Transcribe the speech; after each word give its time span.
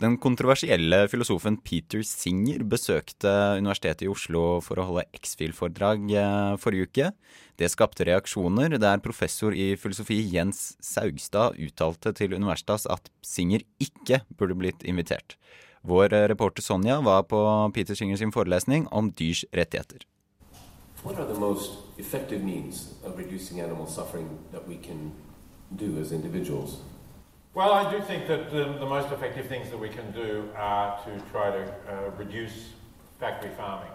Den 0.00 0.14
kontroversielle 0.16 1.02
filosofen 1.12 1.58
Peter 1.60 2.00
Singer 2.08 2.62
besøkte 2.64 3.28
Universitetet 3.60 4.06
i 4.06 4.08
Oslo 4.08 4.62
for 4.64 4.80
å 4.80 4.86
holde 4.88 5.02
X-Fil-foredrag 5.18 6.06
eh, 6.16 6.52
forrige 6.62 6.86
uke. 6.88 7.08
Det 7.60 7.68
skapte 7.68 8.06
reaksjoner, 8.08 8.78
der 8.80 9.02
professor 9.04 9.52
i 9.52 9.74
filosofi 9.76 10.16
Jens 10.32 10.78
Saugstad 10.80 11.58
uttalte 11.60 12.14
til 12.16 12.32
Universitas 12.32 12.88
at 12.88 13.10
Singer 13.20 13.60
ikke 13.76 14.22
burde 14.40 14.56
blitt 14.56 14.86
invitert. 14.88 15.36
Vår 15.84 16.16
eh, 16.16 16.24
reporter 16.32 16.64
Sonja 16.64 16.96
var 17.04 17.26
på 17.28 17.42
Peter 17.76 17.98
Singer 17.98 18.16
sin 18.16 18.32
forelesning 18.32 18.86
om 18.88 19.10
dyrs 19.12 19.44
rettigheter. 19.52 20.06
What 21.04 21.20
are 21.20 21.28
the 21.28 21.36
most 21.36 21.76
effective 21.98 22.40
means 22.40 22.94
of 23.04 23.18
reducing 23.20 23.60
animal 23.60 23.84
suffering 23.86 24.32
that 24.52 24.64
we 24.66 24.80
can 24.80 25.12
do 25.76 26.00
as 26.00 26.10
individuals? 26.10 26.80
Well, 27.54 27.72
I 27.72 27.90
do 27.92 28.00
think 28.00 28.26
that 28.26 28.50
the, 28.50 28.64
the 28.78 28.86
most 28.86 29.10
effective 29.12 29.48
things 29.48 29.70
that 29.70 29.80
we 29.80 29.88
can 29.88 30.12
do 30.12 30.48
are 30.56 30.96
to 31.04 31.10
try 31.32 31.50
to 31.50 31.62
uh, 31.62 32.10
reduce 32.18 32.74
factory 33.18 33.50
farming. 33.56 33.90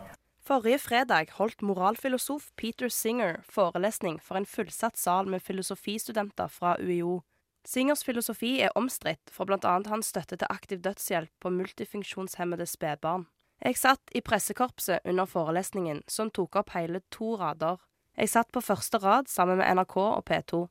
Forrige 0.48 0.80
fredag 0.80 1.32
holdt 1.32 1.62
moralfilosof 1.62 2.52
Peter 2.56 2.90
Singer 2.90 3.40
forelesning 3.50 4.20
for 4.22 4.36
en 4.36 4.46
fullsatt 4.46 4.98
sal 4.98 5.28
med 5.28 5.42
filosofistudenter 5.42 6.48
fra 6.48 6.76
UiO. 6.80 7.22
Singers 7.66 8.04
filosofi 8.04 8.60
er 8.62 8.76
omstridt 8.76 9.32
for 9.32 9.46
bl.a. 9.46 9.80
hans 9.88 10.12
støtte 10.12 10.36
til 10.36 10.48
aktiv 10.50 10.84
dødshjelp 10.84 11.32
på 11.40 11.50
multifunksjonshemmede 11.50 12.66
spedbarn. 12.66 13.26
Jeg 13.64 13.78
satt 13.78 14.12
i 14.12 14.22
pressekorpset 14.22 15.00
under 15.06 15.26
forelesningen, 15.26 16.04
som 16.08 16.30
tok 16.30 16.56
opp 16.56 16.76
hele 16.76 17.02
to 17.10 17.36
rader. 17.40 17.80
Jeg 18.18 18.30
satt 18.30 18.52
på 18.52 18.62
første 18.62 18.98
rad 18.98 19.32
sammen 19.32 19.58
med 19.58 19.80
NRK 19.80 19.98
og 19.98 20.24
P2. 20.30 20.68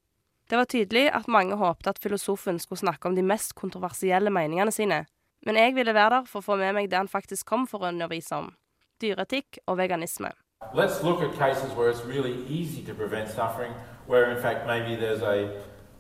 Det 0.51 0.59
var 0.59 0.65
tydelig 0.65 1.09
at 1.15 1.29
mange 1.29 1.57
håpte 1.57 1.91
at 1.91 1.99
filosofen 1.99 2.59
skulle 2.59 2.79
snakke 2.79 3.09
om 3.09 3.17
de 3.17 3.23
mest 3.23 3.55
kontroversielle 3.55 4.31
meningene 4.31 4.73
sine, 4.73 5.05
men 5.47 5.57
jeg 5.57 5.75
ville 5.75 5.95
være 5.95 6.11
der 6.11 6.29
for 6.29 6.41
å 6.41 6.47
få 6.49 6.57
med 6.61 6.75
meg 6.77 6.91
det 6.91 6.99
han 6.99 7.09
faktisk 7.09 7.47
kom 7.47 7.67
for 7.69 7.85
å 7.85 7.89
undervise 7.93 8.37
om 8.37 8.51
dyreetikk 9.01 9.59
og 9.67 9.79
veganisme. 9.79 10.31
Let's 10.75 11.03
look 11.03 11.23
at 11.23 11.35
cases 11.39 11.73
where 11.77 11.91
it's 11.91 12.05
really 12.05 12.45
easy 12.49 12.83
to 12.83 12.95
prevent 12.95 13.31
suffering, 13.31 13.73
where 14.07 14.31
in 14.31 14.41
fact 14.43 14.67
maybe 14.67 14.97
there's 14.97 15.23
a, 15.23 15.51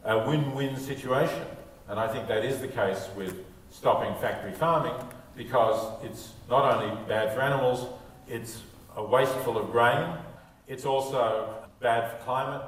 a 0.04 0.28
win-win 0.28 0.76
situation. 0.76 1.44
And 1.88 1.98
I 2.00 2.08
think 2.08 2.28
that 2.28 2.44
is 2.44 2.60
the 2.60 2.68
case 2.68 3.08
with 3.16 3.34
stopping 3.70 4.14
factory 4.20 4.52
farming 4.52 4.94
because 5.36 5.78
it's 6.02 6.32
not 6.48 6.64
only 6.74 6.94
bad 7.08 7.34
for 7.34 7.40
animals, 7.40 7.86
it's 8.28 8.62
wasteful 8.96 9.58
of 9.58 9.70
grain, 9.72 10.16
it's 10.68 10.86
also 10.86 11.54
bad 11.80 12.10
for 12.10 12.24
climate. 12.24 12.62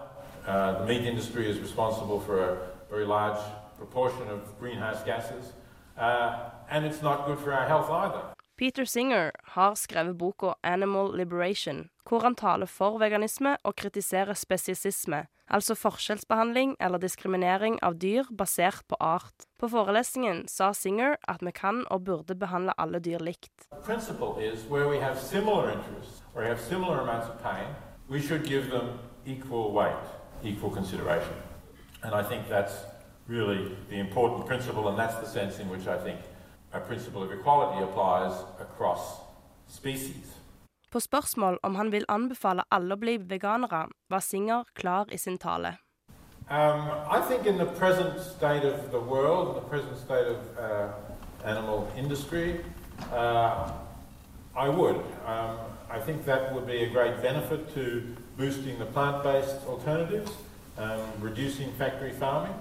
Uh, 0.47 0.79
the 0.79 0.87
meat 0.87 1.05
industry 1.05 1.51
is 1.51 1.59
responsible 1.61 2.21
for 2.21 2.39
a 2.39 2.57
very 2.91 3.05
large 3.05 3.41
proportion 3.77 4.29
of 4.29 4.41
greenhouse 4.61 5.03
gases, 5.05 5.53
uh, 5.99 6.51
and 6.71 6.87
it's 6.87 7.03
not 7.03 7.27
good 7.27 7.39
for 7.39 7.53
our 7.53 7.67
health 7.67 7.91
either. 7.91 8.23
Peter 8.57 8.85
Singer 8.85 9.31
har 9.45 9.75
skrevet 9.75 10.19
boka 10.19 10.55
Animal 10.63 11.17
Liberation, 11.17 11.91
hvor 12.09 12.21
han 12.21 12.35
taler 12.35 12.67
for 12.67 12.99
veganisme 12.99 13.57
og 13.65 13.77
kritiserer 13.77 14.33
spesiesisme, 14.35 15.27
altså 15.49 15.75
forskjellsbehandling 15.75 16.77
eller 16.81 16.99
diskriminering 16.99 17.77
av 17.83 17.99
dyr 18.01 18.25
basert 18.39 18.87
på 18.89 18.97
art. 19.01 19.45
På 19.59 19.69
forelesningen 19.69 20.49
sa 20.49 20.73
Singer 20.73 21.17
at 21.29 21.43
vi 21.43 21.51
kan 21.51 21.85
og 21.91 22.05
burde 22.05 22.35
behandle 22.35 22.73
alle 22.79 22.99
dyr 22.99 23.19
likt. 23.19 23.69
The 23.73 23.83
principle 23.85 24.41
is 24.41 24.65
where 24.71 24.89
we 24.89 25.01
have 25.01 25.19
similar 25.19 25.71
interests, 25.71 26.23
where 26.33 26.45
we 26.45 26.49
have 26.49 26.61
similar 26.61 27.01
amounts 27.01 27.29
of 27.29 27.43
pain, 27.43 27.75
we 28.09 28.21
should 28.21 28.47
give 28.47 28.71
them 28.71 28.99
equal 29.27 29.73
weight, 29.73 30.07
equal 30.43 30.71
consideration. 30.71 31.35
And 32.03 32.15
I 32.15 32.23
think 32.23 32.49
that's 32.49 32.75
really 33.29 33.77
the 33.91 33.99
important 33.99 34.47
principle, 34.47 34.89
and 34.89 34.99
that's 34.99 35.17
the 35.17 35.27
sense 35.27 35.59
in 35.59 35.69
which 35.69 35.87
I 35.87 35.99
think 35.99 36.19
a 36.73 36.81
principle 36.81 37.23
of 37.23 37.33
equality 37.33 37.83
applies 37.83 38.33
across 38.61 39.21
species. 39.69 40.37
På 40.91 41.01
spørsmål 41.01 41.59
om 41.63 41.75
han 41.75 41.93
vil 41.93 42.05
anbefale 42.09 42.63
alle 42.71 42.95
å 42.95 42.99
bli 42.99 43.17
veganere, 43.19 43.87
var 44.11 44.21
Singer 44.21 44.65
klar 44.75 45.05
i 45.13 45.19
sin 45.19 45.39
tale. 45.39 45.77
Um, 46.49 46.91
I 47.11 47.21
think 47.29 47.47
in 47.47 47.59
the 47.59 47.67
present 47.67 48.21
state 48.21 48.65
of 48.65 48.91
the 48.91 49.01
world, 49.01 49.57
the 49.57 49.69
present 49.69 49.97
state 49.99 50.27
of 50.27 50.39
uh, 50.59 50.89
animal 51.45 51.89
industry, 51.97 52.61
uh, 53.13 53.71
I 54.57 54.69
would. 54.69 54.97
Um, 55.27 55.76
I 55.91 56.01
think 56.01 56.25
that 56.27 56.53
would 56.53 56.67
be 56.67 56.85
a 56.85 56.89
great 56.89 57.23
benefit 57.23 57.73
to 57.75 58.03
boosting 58.37 58.79
the 58.79 58.87
plant-based 58.87 59.67
alternatives, 59.69 60.33
um, 60.79 61.01
reducing 61.21 61.73
factory 61.79 62.13
farming, 62.13 62.55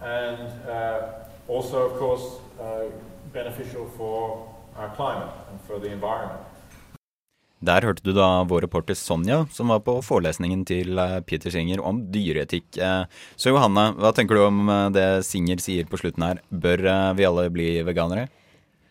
and 0.00 0.48
uh, 0.68 0.98
also, 1.48 1.76
of 1.86 1.98
course, 1.98 2.24
uh, 2.60 2.88
beneficial 3.32 3.86
for 3.96 4.48
our 4.76 4.90
climate 4.96 5.30
and 5.50 5.60
for 5.66 5.78
the 5.78 5.92
environment. 5.92 6.40
Der 7.64 7.80
hørte 7.80 8.02
du 8.04 8.12
da 8.12 8.42
vår 8.44 8.60
reporter 8.66 8.94
Sonja, 8.94 9.46
som 9.52 9.68
var 9.72 9.80
på 9.80 9.94
forelesningen 10.04 10.66
til 10.68 10.98
eh, 10.98 11.20
Peter 11.24 11.48
Singer 11.50 11.80
om 11.80 12.02
dyreetikk. 12.12 12.76
Eh, 12.76 13.04
Så 13.40 13.54
Johanne, 13.54 13.86
hva 13.96 14.10
tenker 14.12 14.36
du 14.36 14.42
om 14.44 14.68
eh, 14.68 14.90
det 14.92 15.06
Singer 15.24 15.62
sier 15.64 15.88
på 15.88 15.96
slutten 15.96 16.26
her? 16.26 16.42
Bør 16.50 16.84
vi 17.16 17.24
alle 17.24 17.46
bli 17.54 17.70
veganere? 17.86 18.26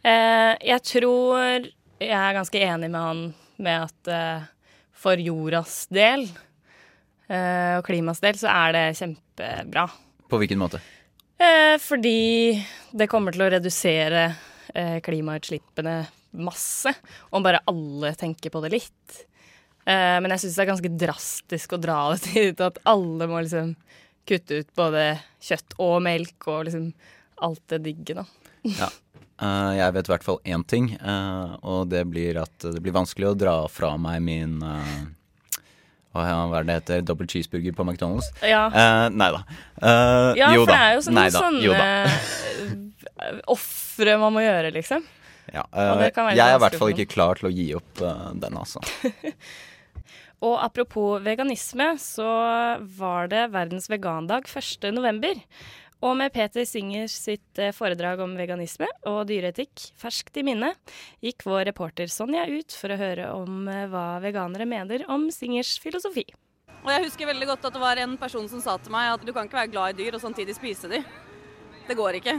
Eh, 0.02 0.58
jeg 0.66 0.82
tror 0.90 1.38
jeg 2.02 2.18
er 2.18 2.34
ganske 2.34 2.64
enig 2.66 2.90
med 2.90 3.02
han 3.02 3.22
med 3.62 3.86
at 3.90 4.10
eh, 4.12 4.50
for 5.04 5.20
jordas 5.20 5.84
del 5.94 6.26
eh, 7.28 7.76
og 7.78 7.86
klimas 7.88 8.22
del 8.24 8.38
så 8.40 8.50
er 8.52 8.76
det 8.76 8.84
kjempebra. 9.00 9.88
På 10.32 10.40
hvilken 10.42 10.62
måte? 10.62 10.82
Eh, 11.38 11.76
fordi 11.82 12.56
det 12.96 13.10
kommer 13.12 13.36
til 13.36 13.46
å 13.46 13.52
redusere 13.54 14.26
eh, 14.74 14.98
klimautslippene 15.04 15.98
masse, 16.44 16.94
om 17.36 17.44
bare 17.46 17.62
alle 17.70 18.14
tenker 18.18 18.54
på 18.54 18.64
det 18.64 18.74
litt. 18.74 19.24
Men 19.84 20.32
jeg 20.32 20.40
syns 20.40 20.56
det 20.56 20.62
er 20.64 20.68
ganske 20.70 20.90
drastisk 20.96 21.74
å 21.76 21.78
dra 21.84 21.98
det 22.16 22.22
til 22.56 22.62
at 22.64 22.78
alle 22.88 23.26
må 23.28 23.42
liksom 23.44 23.74
kutte 24.26 24.62
ut 24.62 24.70
både 24.80 25.02
kjøtt 25.44 25.76
og 25.84 25.98
melk 26.06 26.48
og 26.48 26.70
liksom 26.70 26.86
alt 27.44 27.62
det 27.74 27.82
digge, 27.84 28.16
da. 28.16 28.24
Ja. 28.64 28.88
Eh, 29.42 29.72
jeg 29.80 29.96
vet 29.96 30.10
i 30.10 30.14
hvert 30.14 30.26
fall 30.26 30.40
én 30.46 30.64
ting, 30.68 30.94
eh, 30.94 31.58
og 31.66 31.90
det 31.90 32.04
blir 32.12 32.38
at 32.44 32.68
det 32.68 32.82
blir 32.84 32.94
vanskelig 32.96 33.32
å 33.32 33.36
dra 33.38 33.56
fra 33.72 33.96
meg 33.98 34.22
min 34.24 34.60
eh, 34.62 35.04
hva 36.14 36.60
er 36.60 36.68
det 36.68 36.76
heter? 36.78 37.02
Double 37.02 37.26
cheeseburger 37.26 37.74
på 37.74 37.84
McDonald's? 37.88 38.30
Ja, 38.46 38.68
Uh, 38.70 39.10
nei 39.10 39.32
da. 39.34 39.42
Uh, 39.82 40.38
ja 40.38 40.52
jo 40.54 40.62
for 40.62 40.70
det 40.70 40.78
er 40.78 40.94
jo 40.94 41.02
sånne, 41.08 41.24
sånne 41.34 41.74
ofre 43.50 44.18
man 44.22 44.36
må 44.36 44.44
gjøre, 44.44 44.70
liksom. 44.76 45.02
Ja, 45.54 45.66
være 45.74 46.12
jeg 46.38 46.46
er 46.46 46.56
i 46.56 46.62
hvert 46.62 46.78
fall 46.80 46.94
ikke 46.94 47.10
klar 47.10 47.40
til 47.40 47.50
å 47.50 47.54
gi 47.54 47.74
opp 47.78 48.04
uh, 48.06 48.30
den, 48.38 48.54
altså. 48.62 48.80
Og 50.44 50.58
apropos 50.60 51.24
veganisme, 51.24 51.94
så 52.04 52.28
var 52.98 53.30
det 53.32 53.48
verdens 53.54 53.90
vegandag 53.90 54.50
1. 54.50 54.92
Og 56.04 56.18
med 56.20 56.34
Peter 56.36 56.66
Singer 56.68 57.08
sitt 57.08 57.60
eh, 57.62 57.72
foredrag 57.72 58.20
om 58.26 58.34
veganisme 58.36 58.90
og 59.08 59.22
dyreetikk 59.30 59.86
ferskt 60.00 60.36
i 60.42 60.44
minne, 60.44 60.74
gikk 61.24 61.46
vår 61.48 61.70
reporter 61.70 62.12
Sonja 62.12 62.44
ut 62.52 62.76
for 62.76 62.92
å 62.92 62.98
høre 63.00 63.30
om 63.38 63.70
eh, 63.72 63.86
hva 63.88 64.20
veganere 64.24 64.68
mener 64.68 65.06
om 65.08 65.30
Singers 65.32 65.78
filosofi. 65.80 66.26
Og 66.84 66.90
jeg 66.92 67.06
husker 67.06 67.30
veldig 67.30 67.48
godt 67.54 67.70
at 67.70 67.78
det 67.78 67.84
var 67.86 68.02
en 68.04 68.18
person 68.20 68.50
som 68.52 68.60
sa 68.60 68.76
til 68.76 68.92
meg 68.92 69.14
at 69.14 69.24
du 69.24 69.32
kan 69.32 69.48
ikke 69.48 69.62
være 69.62 69.72
glad 69.72 69.94
i 69.94 70.04
dyr 70.04 70.18
og 70.18 70.24
samtidig 70.26 70.58
spise 70.58 70.92
de. 70.92 71.00
Det 71.88 71.96
går 71.96 72.20
ikke. 72.20 72.36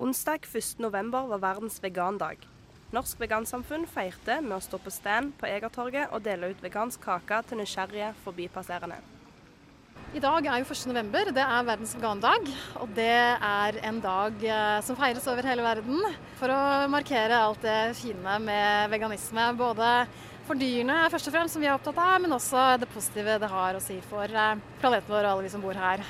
Onsdag 0.00 0.44
1. 0.44 0.74
november 0.84 1.30
var 1.32 1.40
verdens 1.40 1.80
vegandag. 1.80 2.44
Norsk 2.92 3.22
Vegansamfunn 3.22 3.86
feirte 3.88 4.40
med 4.42 4.58
å 4.58 4.64
stå 4.64 4.80
på 4.82 4.92
stand 4.92 5.32
på 5.40 5.48
Egertorget 5.48 6.12
og 6.12 6.26
dele 6.26 6.50
ut 6.52 6.60
vegansk 6.64 7.00
kake 7.06 7.40
til 7.48 7.62
nysgjerrige 7.62 8.12
forbipasserende. 8.26 9.00
I 10.10 10.18
dag 10.18 10.42
er 10.42 10.58
jo 10.58 10.66
1. 10.66 10.88
november, 10.90 11.28
det 11.30 11.42
er 11.44 11.66
verdens 11.68 11.92
vegandag. 11.94 12.48
Og 12.82 12.90
det 12.96 13.12
er 13.30 13.76
en 13.86 14.00
dag 14.02 14.42
eh, 14.42 14.80
som 14.82 14.96
feires 14.98 15.28
over 15.30 15.46
hele 15.46 15.62
verden 15.62 16.00
for 16.40 16.50
å 16.50 16.88
markere 16.90 17.38
alt 17.38 17.62
det 17.62 17.94
fine 17.94 18.40
med 18.42 18.90
veganisme. 18.90 19.44
Både 19.54 19.92
for 20.48 20.58
dyrene 20.58 21.04
først 21.14 21.30
og 21.30 21.36
fremst, 21.36 21.54
som 21.54 21.62
vi 21.62 21.68
er 21.70 21.76
opptatt 21.76 22.00
av, 22.02 22.16
men 22.24 22.34
også 22.34 22.64
det 22.82 22.90
positive 22.90 23.38
det 23.38 23.52
har 23.52 23.78
å 23.78 23.84
si 23.84 24.00
for 24.10 24.26
eh, 24.26 24.58
planeten 24.82 25.14
vår 25.14 25.28
og 25.28 25.30
alle 25.36 25.46
vi 25.46 25.52
som 25.54 25.62
bor 25.62 25.78
her. 25.78 26.02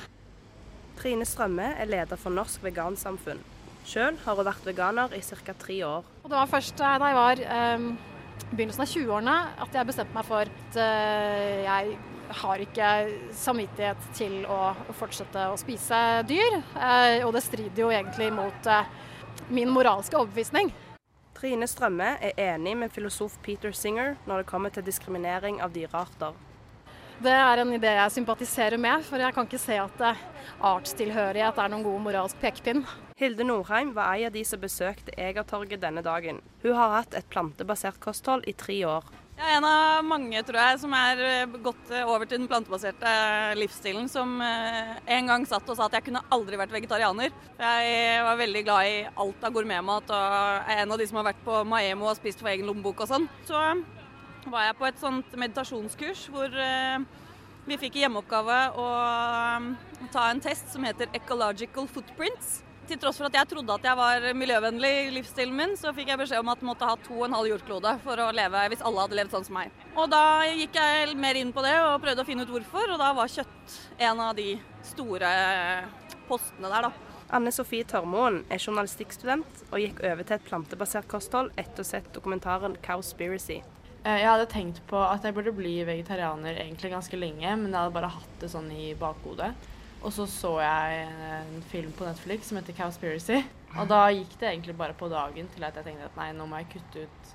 Trine 0.96 1.28
Strømme 1.28 1.74
er 1.76 1.92
leder 1.92 2.20
for 2.20 2.32
Norsk 2.32 2.64
Vegansamfunn. 2.64 3.44
Sjøl 3.84 4.16
har 4.24 4.40
hun 4.40 4.48
vært 4.48 4.64
veganer 4.64 5.12
i 5.12 5.20
ca. 5.20 5.52
tre 5.60 5.76
år. 5.84 6.08
Og 6.24 6.32
det 6.32 6.40
var 6.40 6.48
først 6.56 6.80
eh, 6.80 6.96
da 7.04 7.12
jeg 7.12 7.20
var 7.20 7.44
i 7.44 8.08
i 8.50 8.56
begynnelsen 8.56 8.82
av 8.82 8.90
20-årene 8.90 9.34
at 9.64 9.76
jeg 9.76 9.88
bestemte 9.90 10.16
meg 10.16 10.26
for 10.26 10.48
at 10.48 10.78
uh, 10.80 11.60
jeg 11.66 11.98
har 12.42 12.62
ikke 12.62 12.88
samvittighet 13.36 14.10
til 14.16 14.44
å 14.50 14.72
fortsette 14.98 15.48
å 15.50 15.58
spise 15.60 15.98
dyr. 16.28 16.60
Eh, 16.76 17.24
og 17.26 17.34
det 17.36 17.44
strider 17.44 17.84
jo 17.84 17.90
egentlig 17.92 18.30
mot 18.34 18.70
eh, 18.70 18.90
min 19.50 19.72
moralske 19.72 20.18
overbevisning. 20.18 20.72
Trine 21.36 21.66
Strømme 21.70 22.14
er 22.20 22.38
enig 22.52 22.76
med 22.76 22.92
filosof 22.92 23.38
Peter 23.42 23.72
Singer 23.72 24.16
når 24.28 24.42
det 24.42 24.50
kommer 24.50 24.72
til 24.74 24.84
diskriminering 24.84 25.62
av 25.64 25.72
dyrearter. 25.72 26.36
Det 27.20 27.32
er 27.36 27.60
en 27.60 27.72
idé 27.76 27.90
jeg 27.98 28.12
sympatiserer 28.14 28.80
med, 28.80 29.02
for 29.04 29.20
jeg 29.20 29.34
kan 29.36 29.44
ikke 29.44 29.60
se 29.60 29.76
at 29.76 30.04
eh, 30.08 30.20
artstilhørighet 30.64 31.58
er 31.60 31.72
noen 31.72 31.84
god 31.84 32.04
moralsk 32.06 32.40
pekepinn. 32.40 32.86
Hilde 33.20 33.44
Norheim 33.44 33.90
var 33.92 34.14
ei 34.14 34.24
av 34.24 34.32
de 34.32 34.40
som 34.48 34.62
besøkte 34.62 35.12
Egertorget 35.20 35.82
denne 35.82 36.00
dagen. 36.00 36.40
Hun 36.62 36.78
har 36.78 36.94
hatt 36.94 37.16
et 37.18 37.28
plantebasert 37.28 38.00
kosthold 38.00 38.48
i 38.48 38.56
tre 38.56 38.78
år. 38.88 39.04
Jeg 39.40 39.48
er 39.48 39.56
en 39.56 39.64
av 39.64 40.02
mange, 40.04 40.40
tror 40.44 40.58
jeg, 40.60 40.78
som 40.82 40.92
er 40.92 41.20
eh, 41.24 41.52
gått 41.64 41.92
eh, 41.94 42.04
over 42.04 42.28
til 42.28 42.42
den 42.42 42.48
plantebaserte 42.50 43.12
livsstilen. 43.56 44.04
Som 44.12 44.34
eh, 44.44 44.98
en 45.16 45.30
gang 45.30 45.46
satt 45.48 45.64
og 45.64 45.78
sa 45.78 45.86
at 45.86 45.96
jeg 45.96 46.10
kunne 46.10 46.20
aldri 46.36 46.58
vært 46.60 46.74
vegetarianer. 46.74 47.32
Jeg 47.56 48.20
var 48.26 48.36
veldig 48.36 48.64
glad 48.66 48.90
i 48.90 49.00
alt 49.08 49.48
av 49.48 49.56
gourmetmat 49.56 50.12
og 50.12 50.68
er 50.74 50.82
en 50.82 50.92
av 50.92 51.00
de 51.00 51.08
som 51.08 51.22
har 51.22 51.30
vært 51.30 51.40
på 51.46 51.62
Maemo 51.72 52.10
og 52.10 52.20
spist 52.20 52.44
for 52.44 52.52
egen 52.52 52.68
lommebok 52.68 53.00
og 53.00 53.12
sånn. 53.14 53.28
Så 53.48 53.56
var 54.52 54.68
jeg 54.68 54.76
på 54.76 54.90
et 54.90 55.00
sånt 55.00 55.40
meditasjonskurs 55.40 56.28
hvor 56.34 56.60
vi 57.64 57.80
fikk 57.80 57.96
i 57.96 58.04
hjemmeoppgave 58.04 58.62
å 58.76 58.90
ta 60.12 60.28
en 60.28 60.44
test 60.44 60.68
som 60.74 60.84
heter 60.84 61.08
Ecological 61.16 61.88
Footprints 61.88 62.58
til 62.90 62.98
tross 63.00 63.20
for 63.20 63.28
at 63.28 63.36
jeg 63.38 63.48
trodde 63.50 63.74
at 63.76 63.84
jeg 63.86 63.98
var 63.98 64.24
miljøvennlig 64.36 64.90
i 65.04 65.12
livsstilen 65.14 65.54
min, 65.56 65.76
så 65.78 65.92
fikk 65.94 66.10
jeg 66.12 66.20
beskjed 66.20 66.42
om 66.42 66.50
at 66.52 66.62
jeg 66.62 66.68
måtte 66.70 66.88
ha 66.88 66.96
to 67.04 67.16
og 67.20 67.26
en 67.28 67.36
halv 67.38 67.52
jordklode 67.52 67.94
for 68.04 68.22
å 68.24 68.30
leve 68.34 68.64
hvis 68.72 68.82
alle 68.86 69.04
hadde 69.04 69.18
levd 69.20 69.36
sånn 69.36 69.46
som 69.46 69.58
meg. 69.60 69.74
Og 69.94 70.10
da 70.10 70.24
gikk 70.48 70.78
jeg 70.80 71.14
mer 71.20 71.38
inn 71.38 71.54
på 71.54 71.64
det 71.64 71.76
og 71.84 72.00
prøvde 72.02 72.24
å 72.24 72.28
finne 72.28 72.46
ut 72.46 72.54
hvorfor, 72.54 72.94
og 72.94 73.00
da 73.02 73.12
var 73.16 73.30
kjøtt 73.30 73.78
en 74.10 74.24
av 74.26 74.34
de 74.38 74.50
store 74.90 75.30
postene 76.30 76.70
der, 76.72 76.88
da. 76.88 77.10
Anne 77.30 77.52
Sofie 77.54 77.86
Tørmoen 77.86 78.40
er 78.50 78.58
journalistikkstudent 78.58 79.66
og 79.68 79.78
gikk 79.78 80.00
over 80.02 80.26
til 80.26 80.40
et 80.40 80.48
plantebasert 80.48 81.06
kosthold 81.10 81.52
etter 81.54 81.84
å 81.84 81.86
ha 81.86 81.90
sett 81.92 82.10
dokumentaren 82.16 82.74
Cowspiracy. 82.82 83.60
Eh, 84.00 84.22
jeg 84.22 84.30
hadde 84.30 84.48
tenkt 84.50 84.80
på 84.90 84.98
at 84.98 85.26
jeg 85.26 85.36
burde 85.36 85.52
bli 85.54 85.76
vegetarianer 85.86 86.58
egentlig 86.58 86.90
ganske 86.94 87.20
lenge, 87.20 87.52
men 87.60 87.68
jeg 87.70 87.78
hadde 87.78 87.94
bare 87.94 88.14
hatt 88.16 88.40
det 88.42 88.50
sånn 88.50 88.70
i 88.74 88.90
bakhodet. 88.98 89.52
Og 90.00 90.12
så 90.16 90.24
så 90.30 90.54
jeg 90.62 91.08
en 91.36 91.64
film 91.68 91.90
på 91.96 92.06
Netflix 92.08 92.48
som 92.48 92.60
heter 92.60 92.76
Cowspiracy. 92.76 93.42
Og 93.76 93.88
da 93.90 94.06
gikk 94.14 94.32
det 94.40 94.48
egentlig 94.48 94.76
bare 94.78 94.96
på 94.96 95.10
dagen 95.12 95.48
til 95.52 95.66
at 95.66 95.76
jeg 95.76 95.86
tenkte 95.90 96.08
at 96.08 96.16
nei, 96.18 96.30
nå 96.34 96.46
må 96.48 96.62
jeg 96.62 96.70
kutte 96.76 97.04
ut 97.04 97.34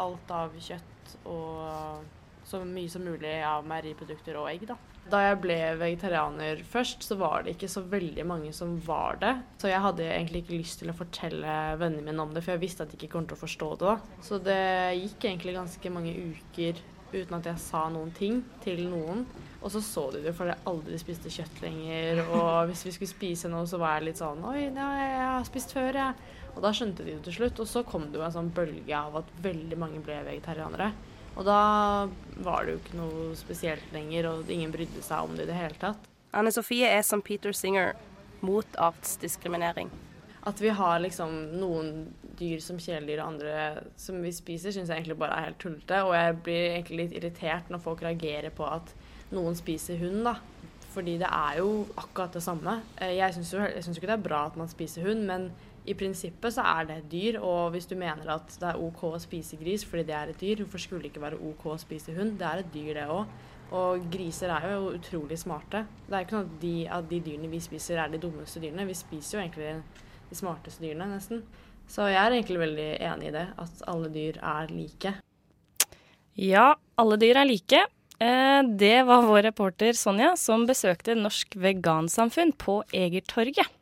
alt 0.00 0.32
av 0.34 0.56
kjøtt 0.58 1.14
og 1.28 2.08
så 2.50 2.60
mye 2.66 2.90
som 2.90 3.04
mulig 3.06 3.32
av 3.46 3.66
meieriprodukter 3.68 4.38
og 4.40 4.48
egg, 4.50 4.64
da. 4.70 4.76
Da 5.10 5.20
jeg 5.22 5.38
ble 5.42 5.56
vegetarianer 5.80 6.60
først, 6.66 7.04
så 7.06 7.16
var 7.18 7.44
det 7.44 7.54
ikke 7.54 7.70
så 7.70 7.82
veldig 7.88 8.24
mange 8.26 8.50
som 8.56 8.74
var 8.84 9.20
det. 9.22 9.32
Så 9.62 9.70
jeg 9.70 9.82
hadde 9.82 10.06
egentlig 10.06 10.42
ikke 10.42 10.58
lyst 10.58 10.82
til 10.82 10.90
å 10.92 10.96
fortelle 10.96 11.54
vennene 11.80 12.04
mine 12.04 12.24
om 12.24 12.34
det, 12.34 12.42
for 12.44 12.54
jeg 12.56 12.64
visste 12.64 12.84
at 12.84 12.92
de 12.92 12.98
ikke 12.98 13.12
kom 13.14 13.28
til 13.28 13.38
å 13.38 13.42
forstå 13.44 13.70
det. 13.80 13.86
da. 13.86 14.22
Så 14.26 14.40
det 14.42 14.60
gikk 14.98 15.28
egentlig 15.30 15.56
ganske 15.56 15.94
mange 15.94 16.14
uker 16.14 16.82
uten 17.14 17.38
at 17.38 17.48
jeg 17.50 17.62
sa 17.62 17.86
noen 17.90 18.12
ting 18.18 18.42
til 18.64 18.84
noen. 18.90 19.24
Og 19.60 19.68
så 19.74 19.82
så 19.84 20.06
de 20.14 20.22
det, 20.24 20.32
for 20.36 20.48
jeg 20.48 20.62
aldri 20.70 20.98
spiste 21.00 21.32
kjøtt 21.32 21.60
lenger. 21.64 22.22
Og 22.26 22.50
hvis 22.70 22.84
vi 22.86 22.94
skulle 22.96 23.12
spise 23.12 23.50
noe, 23.52 23.68
så 23.68 23.80
var 23.80 23.98
jeg 23.98 24.10
litt 24.10 24.20
sånn 24.22 24.44
Oi, 24.48 24.66
ja, 24.68 24.88
jeg 24.96 25.24
har 25.26 25.48
spist 25.48 25.74
før, 25.76 26.00
jeg. 26.00 26.36
Og 26.54 26.62
da 26.64 26.72
skjønte 26.74 27.04
de 27.06 27.14
det 27.14 27.24
til 27.28 27.38
slutt. 27.40 27.62
Og 27.62 27.68
så 27.68 27.84
kom 27.86 28.08
det 28.08 28.20
jo 28.20 28.26
en 28.26 28.36
sånn 28.36 28.52
bølge 28.56 28.96
av 28.96 29.20
at 29.22 29.32
veldig 29.44 29.80
mange 29.80 30.02
ble 30.04 30.20
vegetarianere. 30.26 30.90
Og 31.38 31.46
da 31.46 31.60
var 32.42 32.66
det 32.66 32.74
jo 32.74 32.80
ikke 32.80 32.98
noe 32.98 33.26
spesielt 33.38 33.92
lenger, 33.94 34.30
og 34.32 34.50
ingen 34.50 34.72
brydde 34.74 35.02
seg 35.06 35.28
om 35.28 35.36
det 35.36 35.46
i 35.46 35.52
det 35.52 35.58
hele 35.58 35.78
tatt. 35.80 36.08
Anne 36.36 36.52
Sofie 36.54 36.88
er 36.90 37.04
som 37.06 37.22
Peter 37.22 37.54
Singer 37.56 37.94
mot 38.44 38.78
artsdiskriminering. 38.80 39.90
At 40.48 40.60
vi 40.62 40.72
har 40.72 41.02
liksom 41.02 41.34
noen 41.60 42.10
dyr 42.40 42.62
som 42.64 42.78
kjæledyr 42.80 43.20
og 43.20 43.34
andre 43.34 43.54
som 44.00 44.22
vi 44.24 44.32
spiser, 44.32 44.72
syns 44.72 44.88
jeg 44.88 45.02
egentlig 45.02 45.18
bare 45.20 45.36
er 45.36 45.50
helt 45.50 45.60
tullete. 45.60 46.00
Og 46.06 46.14
jeg 46.16 46.38
blir 46.46 46.66
egentlig 46.70 47.00
litt 47.02 47.16
irritert 47.20 47.68
når 47.70 47.82
folk 47.84 48.04
reagerer 48.06 48.54
på 48.56 48.64
at 48.64 48.94
noen 49.34 49.58
spiser 49.58 50.00
hund, 50.02 50.22
da. 50.26 50.36
Fordi 50.90 51.16
det 51.20 51.28
er 51.30 51.60
jo 51.60 51.84
akkurat 51.94 52.34
det 52.34 52.42
samme. 52.42 52.80
Eh, 52.98 53.16
jeg 53.20 53.36
syns 53.36 53.52
jo, 53.54 53.60
jo, 53.62 53.92
ikke 53.94 54.08
det 54.08 54.16
er 54.16 54.24
bra 54.24 54.46
at 54.48 54.56
man 54.58 54.70
spiser 54.70 55.06
hund, 55.06 55.22
men 55.28 55.50
i 55.88 55.94
prinsippet 55.96 56.54
så 56.54 56.64
er 56.66 56.88
det 56.88 56.96
et 56.98 57.12
dyr. 57.12 57.38
Og 57.46 57.70
hvis 57.74 57.86
du 57.86 57.94
mener 57.98 58.34
at 58.34 58.56
det 58.58 58.72
er 58.72 58.80
OK 58.80 59.04
å 59.12 59.22
spise 59.22 59.58
gris 59.60 59.86
fordi 59.86 60.08
det 60.10 60.16
er 60.18 60.32
et 60.32 60.42
dyr, 60.42 60.64
hvorfor 60.64 60.82
skulle 60.82 61.04
det 61.04 61.12
ikke 61.12 61.24
være 61.28 61.40
OK 61.50 61.64
å 61.70 61.78
spise 61.80 62.16
hund? 62.16 62.36
Det 62.40 62.48
er 62.48 62.64
et 62.64 62.74
dyr, 62.74 62.92
det 62.98 63.06
òg. 63.06 63.38
Og 63.70 64.06
griser 64.10 64.50
er 64.50 64.66
jo 64.72 64.90
utrolig 64.96 65.38
smarte. 65.38 65.84
Det 66.08 66.16
er 66.16 66.26
ikke 66.26 66.40
sånn 66.40 66.48
at 66.48 66.60
de, 66.64 66.74
at 66.98 67.10
de 67.10 67.20
dyrene 67.22 67.50
vi 67.52 67.62
spiser, 67.62 68.02
er 68.02 68.10
de 68.10 68.18
dummeste 68.22 68.62
dyrene. 68.62 68.88
Vi 68.88 68.98
spiser 68.98 69.38
jo 69.38 69.44
egentlig 69.44 69.76
de 70.30 70.38
smarteste 70.38 70.82
dyrene, 70.82 71.06
nesten. 71.12 71.44
Så 71.90 72.08
jeg 72.10 72.18
er 72.18 72.34
egentlig 72.34 72.58
veldig 72.58 72.90
enig 73.12 73.30
i 73.30 73.34
det, 73.34 73.46
at 73.62 73.86
alle 73.90 74.10
dyr 74.14 74.42
er 74.42 74.74
like. 74.74 75.14
Ja, 76.38 76.66
alle 76.98 77.18
dyr 77.18 77.38
er 77.42 77.46
like. 77.46 77.86
Eh, 78.20 78.62
det 78.76 79.02
var 79.08 79.22
vår 79.24 79.42
reporter 79.48 79.96
Sonja 79.96 80.34
som 80.36 80.66
besøkte 80.68 81.16
Norsk 81.16 81.56
Vegansamfunn 81.56 82.52
på 82.52 82.82
Egertorget. 82.92 83.79